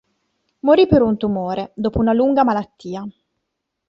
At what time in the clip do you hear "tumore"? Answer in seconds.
1.15-1.73